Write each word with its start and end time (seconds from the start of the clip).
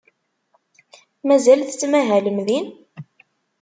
Mazal 1.27 1.59
tettmahalem 1.63 2.37
din? 2.47 2.65